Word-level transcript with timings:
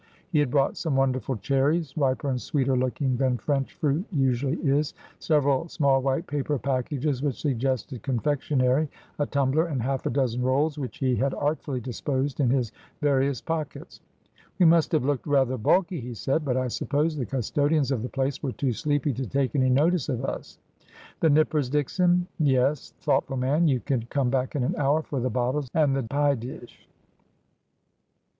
He 0.31 0.39
had 0.39 0.49
brought 0.49 0.77
some 0.77 0.95
wonderful 0.95 1.37
cherries— 1.37 1.95
riper 1.95 2.27
and 2.27 2.41
sweeter 2.41 2.75
looking 2.75 3.17
than 3.17 3.37
French 3.37 3.75
fruit 3.75 4.03
usually 4.11 4.57
is— 4.67 4.95
several 5.19 5.67
small 5.67 6.01
white 6.01 6.25
paper 6.25 6.57
packages 6.57 7.21
which 7.21 7.39
sug 7.39 7.59
gested 7.59 8.01
confectionery, 8.01 8.89
a 9.19 9.27
tumbler, 9.27 9.67
and 9.67 9.83
half 9.83 10.07
a 10.07 10.09
dozen 10.09 10.41
rolls, 10.41 10.79
which 10.79 10.97
he 10.97 11.15
had 11.17 11.35
artfully 11.35 11.79
disposed 11.79 12.39
in 12.39 12.49
his 12.49 12.71
various 12.99 13.41
pockets.' 13.41 14.01
We 14.59 14.65
must 14.65 14.91
have 14.93 15.05
looked 15.05 15.27
rather 15.27 15.55
bulky,' 15.55 16.01
he 16.01 16.15
said;' 16.15 16.43
but 16.45 16.57
I 16.57 16.67
suppose 16.69 17.15
the 17.15 17.27
custodians 17.27 17.91
of 17.91 18.01
the 18.01 18.09
place 18.09 18.41
were 18.41 18.53
too 18.53 18.73
sleepy 18.73 19.13
to 19.13 19.27
take 19.27 19.53
any 19.55 19.69
notice 19.69 20.09
of 20.09 20.25
us. 20.25 20.57
The 21.19 21.29
nippers, 21.29 21.69
Dickson? 21.69 22.25
Yes! 22.39 22.95
Thoughtful 23.01 23.37
man! 23.37 23.67
You 23.67 23.79
can 23.79 24.05
come 24.09 24.31
back 24.31 24.55
in 24.55 24.63
an 24.63 24.73
hour 24.77 25.03
for 25.03 25.19
the 25.19 25.29
bottles 25.29 25.67
and 25.75 25.95
the 25.95 26.01
pie 26.01 26.33
dish.' 26.33 26.87